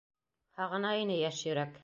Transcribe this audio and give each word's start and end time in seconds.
Һағына 0.61 0.95
ине 1.03 1.21
йәш 1.21 1.47
йөрәк. 1.49 1.79